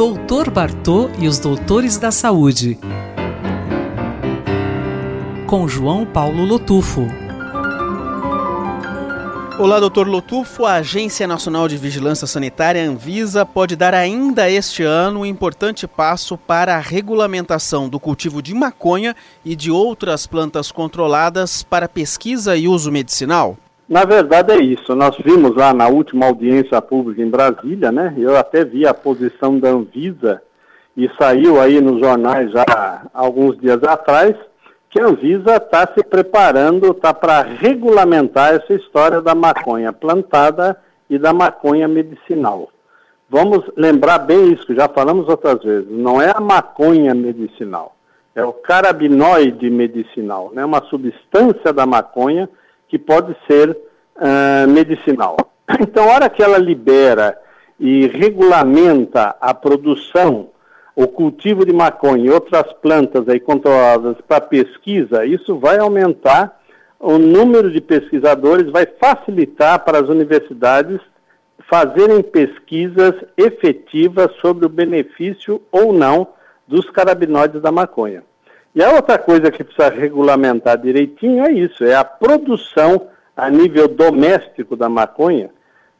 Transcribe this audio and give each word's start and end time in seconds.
Doutor 0.00 0.48
Bartô 0.48 1.10
e 1.18 1.28
os 1.28 1.38
Doutores 1.38 1.98
da 1.98 2.10
Saúde. 2.10 2.78
Com 5.46 5.68
João 5.68 6.06
Paulo 6.06 6.42
Lotufo. 6.42 7.06
Olá, 9.58 9.78
doutor 9.78 10.08
Lotufo. 10.08 10.64
A 10.64 10.76
Agência 10.76 11.26
Nacional 11.26 11.68
de 11.68 11.76
Vigilância 11.76 12.26
Sanitária, 12.26 12.82
Anvisa, 12.82 13.44
pode 13.44 13.76
dar 13.76 13.92
ainda 13.92 14.50
este 14.50 14.82
ano 14.82 15.20
um 15.20 15.26
importante 15.26 15.86
passo 15.86 16.38
para 16.38 16.76
a 16.76 16.80
regulamentação 16.80 17.86
do 17.86 18.00
cultivo 18.00 18.40
de 18.40 18.54
maconha 18.54 19.14
e 19.44 19.54
de 19.54 19.70
outras 19.70 20.26
plantas 20.26 20.72
controladas 20.72 21.62
para 21.62 21.86
pesquisa 21.86 22.56
e 22.56 22.66
uso 22.66 22.90
medicinal? 22.90 23.58
Na 23.90 24.04
verdade 24.04 24.52
é 24.52 24.58
isso. 24.60 24.94
Nós 24.94 25.16
vimos 25.18 25.56
lá 25.56 25.74
na 25.74 25.88
última 25.88 26.26
audiência 26.26 26.80
pública 26.80 27.20
em 27.20 27.28
Brasília, 27.28 27.90
né? 27.90 28.14
Eu 28.16 28.36
até 28.36 28.64
vi 28.64 28.86
a 28.86 28.94
posição 28.94 29.58
da 29.58 29.70
Anvisa 29.70 30.40
e 30.96 31.10
saiu 31.18 31.60
aí 31.60 31.80
nos 31.80 31.98
jornais 31.98 32.52
já 32.52 33.02
alguns 33.12 33.58
dias 33.58 33.82
atrás 33.82 34.36
que 34.88 35.00
a 35.00 35.06
Anvisa 35.06 35.56
está 35.56 35.88
se 35.92 36.04
preparando, 36.04 36.92
está 36.92 37.12
para 37.12 37.42
regulamentar 37.42 38.54
essa 38.54 38.72
história 38.74 39.20
da 39.20 39.34
maconha 39.34 39.92
plantada 39.92 40.80
e 41.08 41.18
da 41.18 41.32
maconha 41.32 41.88
medicinal. 41.88 42.70
Vamos 43.28 43.64
lembrar 43.76 44.18
bem 44.18 44.52
isso, 44.52 44.66
que 44.66 44.74
já 44.74 44.88
falamos 44.88 45.28
outras 45.28 45.64
vezes. 45.64 45.90
Não 45.90 46.22
é 46.22 46.32
a 46.32 46.40
maconha 46.40 47.12
medicinal, 47.12 47.96
é 48.36 48.44
o 48.44 48.52
carabinoide 48.52 49.68
medicinal, 49.68 50.52
né? 50.52 50.64
uma 50.64 50.82
substância 50.84 51.72
da 51.72 51.84
maconha 51.84 52.48
que 52.90 52.98
pode 52.98 53.34
ser 53.46 53.70
uh, 53.70 54.68
medicinal. 54.68 55.36
Então, 55.80 56.10
a 56.10 56.14
hora 56.14 56.28
que 56.28 56.42
ela 56.42 56.58
libera 56.58 57.38
e 57.78 58.08
regulamenta 58.08 59.36
a 59.40 59.54
produção, 59.54 60.48
o 60.96 61.06
cultivo 61.06 61.64
de 61.64 61.72
maconha 61.72 62.26
e 62.26 62.30
outras 62.30 62.72
plantas 62.82 63.28
aí 63.28 63.38
controladas 63.38 64.16
para 64.26 64.40
pesquisa, 64.40 65.24
isso 65.24 65.58
vai 65.60 65.78
aumentar 65.78 66.60
o 66.98 67.18
número 67.18 67.70
de 67.70 67.80
pesquisadores, 67.80 68.70
vai 68.70 68.84
facilitar 68.84 69.84
para 69.84 70.00
as 70.00 70.08
universidades 70.08 71.00
fazerem 71.70 72.20
pesquisas 72.20 73.14
efetivas 73.36 74.32
sobre 74.40 74.66
o 74.66 74.68
benefício 74.68 75.62
ou 75.70 75.92
não 75.92 76.26
dos 76.66 76.90
carabinoides 76.90 77.62
da 77.62 77.70
maconha. 77.70 78.24
E 78.74 78.82
a 78.82 78.92
outra 78.92 79.18
coisa 79.18 79.50
que 79.50 79.64
precisa 79.64 79.88
regulamentar 79.90 80.78
direitinho 80.78 81.44
é 81.44 81.52
isso, 81.52 81.84
é 81.84 81.94
a 81.94 82.04
produção 82.04 83.08
a 83.36 83.50
nível 83.50 83.88
doméstico 83.88 84.76
da 84.76 84.88
maconha, 84.88 85.50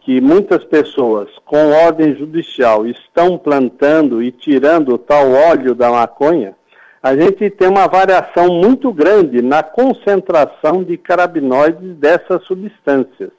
que 0.00 0.20
muitas 0.20 0.64
pessoas 0.64 1.28
com 1.44 1.70
ordem 1.70 2.14
judicial 2.16 2.86
estão 2.86 3.38
plantando 3.38 4.22
e 4.22 4.32
tirando 4.32 4.94
o 4.94 4.98
tal 4.98 5.30
óleo 5.30 5.74
da 5.74 5.90
maconha, 5.90 6.54
a 7.00 7.14
gente 7.14 7.50
tem 7.50 7.68
uma 7.68 7.86
variação 7.86 8.48
muito 8.48 8.92
grande 8.92 9.40
na 9.40 9.62
concentração 9.62 10.82
de 10.82 10.96
carabinoides 10.96 11.94
dessas 11.96 12.42
substâncias. 12.44 13.30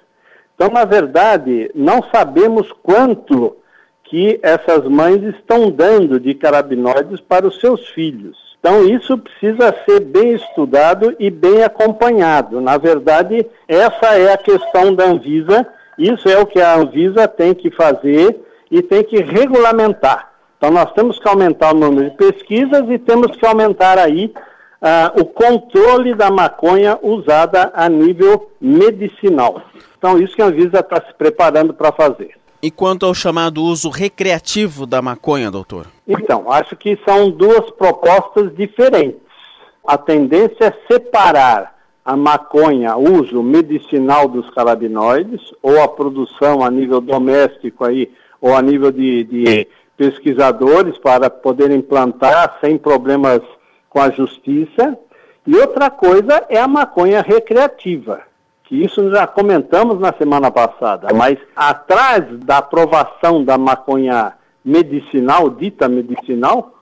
Então, 0.56 0.70
na 0.70 0.86
verdade, 0.86 1.70
não 1.76 2.02
sabemos 2.14 2.72
quanto 2.82 3.58
que 4.06 4.40
essas 4.42 4.86
mães 4.86 5.22
estão 5.22 5.70
dando 5.70 6.18
de 6.18 6.34
carabinoides 6.34 7.20
para 7.20 7.46
os 7.46 7.60
seus 7.60 7.90
filhos. 7.90 8.47
Então, 8.60 8.86
isso 8.86 9.18
precisa 9.18 9.74
ser 9.86 10.02
bem 10.02 10.34
estudado 10.34 11.16
e 11.20 11.30
bem 11.30 11.64
acompanhado. 11.64 12.60
Na 12.60 12.78
verdade, 12.78 13.46
essa 13.68 14.18
é 14.18 14.34
a 14.34 14.38
questão 14.38 14.94
da 14.94 15.06
Anvisa, 15.06 15.66
isso 15.98 16.28
é 16.28 16.38
o 16.38 16.46
que 16.46 16.60
a 16.60 16.76
Anvisa 16.76 17.28
tem 17.28 17.54
que 17.54 17.72
fazer 17.72 18.40
e 18.70 18.82
tem 18.82 19.04
que 19.04 19.22
regulamentar. 19.22 20.32
Então, 20.58 20.72
nós 20.72 20.92
temos 20.94 21.20
que 21.20 21.30
aumentar 21.30 21.74
o 21.74 21.78
número 21.78 22.10
de 22.10 22.18
pesquisas 22.18 22.84
e 22.90 22.98
temos 22.98 23.36
que 23.38 23.46
aumentar 23.46 23.98
aí 23.98 24.34
uh, 24.82 25.22
o 25.22 25.26
controle 25.26 26.16
da 26.16 26.32
maconha 26.32 26.98
usada 27.02 27.72
a 27.74 27.88
nível 27.88 28.52
medicinal. 28.60 29.62
Então, 29.98 30.20
isso 30.20 30.36
que 30.36 30.42
a 30.42 30.46
Anvisa 30.46 30.80
está 30.80 30.98
se 30.98 31.14
preparando 31.14 31.74
para 31.74 31.92
fazer. 31.92 32.32
E 32.62 32.72
quanto 32.72 33.06
ao 33.06 33.14
chamado 33.14 33.64
uso 33.64 33.90
recreativo 33.90 34.86
da 34.86 35.02
maconha, 35.02 35.52
doutor? 35.52 35.88
Então, 36.08 36.52
acho 36.52 36.76
que 36.76 36.98
são 37.08 37.30
duas 37.30 37.70
propostas 37.72 38.56
diferentes. 38.56 39.22
A 39.86 39.98
tendência 39.98 40.66
é 40.66 40.94
separar 40.94 41.78
a 42.04 42.16
maconha, 42.16 42.96
uso 42.96 43.44
medicinal 43.44 44.28
dos 44.28 44.50
carabinoides, 44.52 45.54
ou 45.62 45.82
a 45.82 45.88
produção 45.88 46.64
a 46.64 46.72
nível 46.72 47.02
doméstico 47.02 47.86
aí, 47.86 48.12
ou 48.42 48.56
a 48.56 48.62
nível 48.62 48.92
de, 48.92 49.24
de 49.26 49.68
pesquisadores 49.96 50.98
para 50.98 51.30
poderem 51.30 51.82
plantar 51.82 52.58
sem 52.62 52.78
problemas 52.78 53.42
com 53.90 54.00
a 54.00 54.10
justiça. 54.10 54.98
E 55.46 55.56
outra 55.56 55.90
coisa 55.90 56.46
é 56.50 56.60
a 56.60 56.68
maconha 56.68 57.22
recreativa, 57.22 58.22
que 58.68 58.84
isso 58.84 59.10
já 59.10 59.26
comentamos 59.26 59.98
na 59.98 60.14
semana 60.14 60.52
passada, 60.52 61.08
mas 61.14 61.38
atrás 61.56 62.26
da 62.40 62.58
aprovação 62.58 63.44
da 63.44 63.58
maconha 63.58 64.34
medicinal, 64.64 65.50
dita 65.50 65.88
medicinal, 65.88 66.74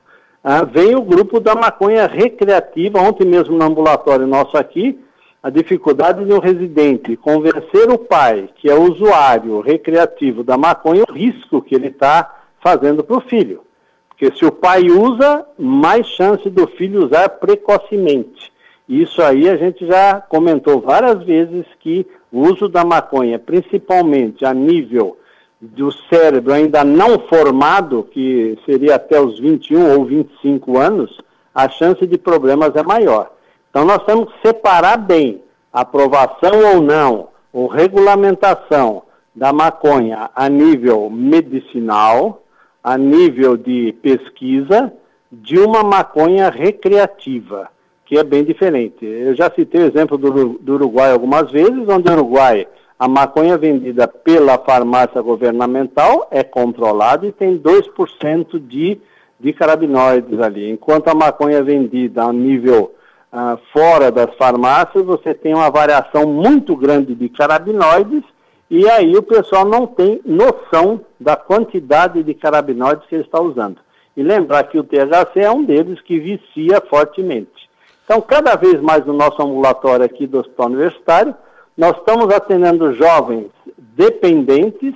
ah, 0.43 0.63
vem 0.63 0.95
o 0.95 1.01
grupo 1.03 1.39
da 1.39 1.53
maconha 1.53 2.07
recreativa. 2.07 2.99
Ontem 2.99 3.25
mesmo 3.25 3.55
no 3.55 3.63
ambulatório 3.63 4.25
nosso 4.25 4.57
aqui, 4.57 4.99
a 5.43 5.51
dificuldade 5.51 6.25
de 6.25 6.33
um 6.33 6.39
residente 6.39 7.15
convencer 7.15 7.87
o 7.91 7.99
pai, 7.99 8.49
que 8.55 8.67
é 8.67 8.73
usuário 8.73 9.61
recreativo 9.61 10.43
da 10.43 10.57
maconha, 10.57 11.03
o 11.07 11.13
risco 11.13 11.61
que 11.61 11.75
ele 11.75 11.87
está 11.89 12.33
fazendo 12.59 13.03
para 13.03 13.17
o 13.17 13.21
filho. 13.21 13.61
Porque 14.09 14.35
se 14.35 14.43
o 14.43 14.51
pai 14.51 14.89
usa, 14.89 15.45
mais 15.59 16.07
chance 16.07 16.49
do 16.49 16.65
filho 16.65 17.05
usar 17.05 17.29
precocemente. 17.29 18.51
Isso 18.87 19.21
aí 19.21 19.49
a 19.49 19.57
gente 19.57 19.85
já 19.85 20.21
comentou 20.21 20.79
várias 20.79 21.23
vezes 21.23 21.65
que 21.79 22.05
o 22.31 22.41
uso 22.41 22.69
da 22.69 22.85
maconha, 22.85 23.39
principalmente 23.39 24.45
a 24.45 24.53
nível 24.53 25.17
do 25.59 25.91
cérebro 26.07 26.53
ainda 26.53 26.83
não 26.83 27.17
formado, 27.17 28.07
que 28.11 28.57
seria 28.63 28.95
até 28.95 29.19
os 29.19 29.39
21 29.39 29.97
ou 29.97 30.05
25 30.05 30.77
anos, 30.77 31.19
a 31.53 31.67
chance 31.67 32.05
de 32.05 32.17
problemas 32.17 32.75
é 32.75 32.83
maior. 32.83 33.31
Então 33.69 33.85
nós 33.85 34.03
temos 34.05 34.31
que 34.31 34.47
separar 34.47 34.97
bem 34.97 35.41
aprovação 35.73 36.75
ou 36.75 36.81
não, 36.81 37.29
ou 37.51 37.67
regulamentação 37.67 39.01
da 39.33 39.51
maconha 39.51 40.29
a 40.35 40.47
nível 40.47 41.09
medicinal, 41.09 42.43
a 42.83 42.97
nível 42.97 43.57
de 43.57 43.93
pesquisa, 44.01 44.93
de 45.31 45.57
uma 45.57 45.83
maconha 45.83 46.49
recreativa 46.49 47.69
que 48.05 48.17
é 48.17 48.23
bem 48.23 48.43
diferente. 48.43 49.05
Eu 49.05 49.35
já 49.35 49.51
citei 49.51 49.81
o 49.81 49.87
exemplo 49.87 50.17
do, 50.17 50.59
do 50.59 50.73
Uruguai 50.75 51.11
algumas 51.11 51.51
vezes, 51.51 51.87
onde 51.87 52.09
o 52.09 52.13
Uruguai, 52.13 52.67
a 52.97 53.07
maconha 53.07 53.57
vendida 53.57 54.07
pela 54.07 54.57
farmácia 54.57 55.21
governamental 55.21 56.27
é 56.31 56.43
controlada 56.43 57.25
e 57.25 57.31
tem 57.31 57.57
2% 57.57 58.59
de, 58.59 58.99
de 59.39 59.53
carabinoides 59.53 60.39
ali, 60.39 60.69
enquanto 60.69 61.07
a 61.07 61.15
maconha 61.15 61.63
vendida 61.63 62.23
a 62.23 62.31
nível 62.31 62.93
uh, 63.33 63.59
fora 63.73 64.11
das 64.11 64.33
farmácias, 64.35 65.03
você 65.03 65.33
tem 65.33 65.53
uma 65.53 65.69
variação 65.69 66.25
muito 66.25 66.75
grande 66.75 67.15
de 67.15 67.27
carabinoides 67.27 68.23
e 68.69 68.89
aí 68.89 69.15
o 69.15 69.23
pessoal 69.23 69.65
não 69.65 69.85
tem 69.85 70.21
noção 70.25 71.01
da 71.19 71.35
quantidade 71.35 72.23
de 72.23 72.33
carabinoides 72.33 73.05
que 73.07 73.15
ele 73.15 73.23
está 73.23 73.41
usando. 73.41 73.77
E 74.17 74.23
lembrar 74.23 74.63
que 74.63 74.77
o 74.77 74.83
THC 74.83 75.41
é 75.41 75.51
um 75.51 75.63
deles 75.63 76.01
que 76.01 76.19
vicia 76.19 76.81
fortemente. 76.89 77.64
Então, 78.05 78.21
cada 78.21 78.55
vez 78.55 78.79
mais 78.79 79.05
no 79.05 79.13
nosso 79.13 79.41
ambulatório 79.41 80.05
aqui 80.05 80.27
do 80.27 80.39
Hospital 80.39 80.67
Universitário, 80.67 81.35
nós 81.75 81.97
estamos 81.97 82.33
atendendo 82.33 82.93
jovens 82.93 83.47
dependentes, 83.77 84.93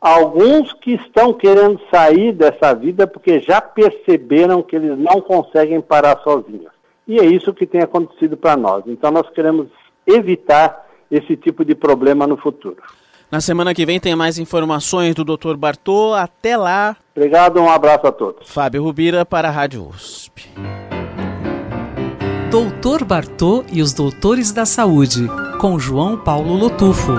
alguns 0.00 0.72
que 0.72 0.94
estão 0.94 1.32
querendo 1.32 1.80
sair 1.90 2.32
dessa 2.32 2.74
vida 2.74 3.06
porque 3.06 3.40
já 3.40 3.60
perceberam 3.60 4.62
que 4.62 4.74
eles 4.74 4.98
não 4.98 5.20
conseguem 5.20 5.80
parar 5.80 6.20
sozinhos. 6.24 6.72
E 7.06 7.18
é 7.18 7.24
isso 7.24 7.54
que 7.54 7.66
tem 7.66 7.82
acontecido 7.82 8.36
para 8.36 8.56
nós. 8.56 8.82
Então, 8.86 9.10
nós 9.10 9.28
queremos 9.30 9.68
evitar 10.06 10.88
esse 11.10 11.36
tipo 11.36 11.64
de 11.64 11.74
problema 11.74 12.26
no 12.26 12.36
futuro. 12.36 12.76
Na 13.30 13.40
semana 13.40 13.72
que 13.72 13.86
vem 13.86 14.00
tem 14.00 14.16
mais 14.16 14.38
informações 14.38 15.14
do 15.14 15.24
Dr. 15.24 15.54
Bartô. 15.56 16.14
Até 16.14 16.56
lá. 16.56 16.96
Obrigado, 17.14 17.60
um 17.60 17.70
abraço 17.70 18.06
a 18.08 18.12
todos. 18.12 18.50
Fábio 18.50 18.82
Rubira 18.82 19.24
para 19.24 19.48
a 19.48 19.52
Rádio 19.52 19.86
USP. 19.86 20.50
Doutor 22.50 23.04
Bartô 23.04 23.64
e 23.70 23.80
os 23.80 23.92
Doutores 23.92 24.50
da 24.50 24.66
Saúde, 24.66 25.28
com 25.60 25.78
João 25.78 26.16
Paulo 26.16 26.52
Lotufo. 26.54 27.12